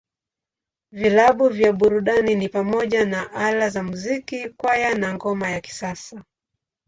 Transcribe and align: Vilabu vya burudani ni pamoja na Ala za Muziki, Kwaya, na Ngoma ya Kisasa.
Vilabu 0.91 1.49
vya 1.49 1.73
burudani 1.73 2.35
ni 2.35 2.49
pamoja 2.49 3.05
na 3.05 3.31
Ala 3.31 3.69
za 3.69 3.83
Muziki, 3.83 4.49
Kwaya, 4.49 4.95
na 4.95 5.13
Ngoma 5.13 5.49
ya 5.49 5.61
Kisasa. 5.61 6.23